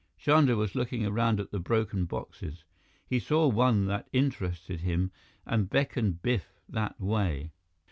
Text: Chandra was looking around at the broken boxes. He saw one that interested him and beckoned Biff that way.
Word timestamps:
Chandra 0.17 0.55
was 0.55 0.73
looking 0.73 1.05
around 1.05 1.39
at 1.39 1.51
the 1.51 1.59
broken 1.59 2.05
boxes. 2.05 2.63
He 3.05 3.19
saw 3.19 3.47
one 3.47 3.85
that 3.85 4.07
interested 4.11 4.81
him 4.81 5.11
and 5.45 5.69
beckoned 5.69 6.23
Biff 6.23 6.59
that 6.67 6.99
way. 6.99 7.51